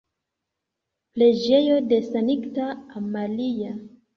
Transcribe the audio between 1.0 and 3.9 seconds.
Preĝejo de Sankta Amalia.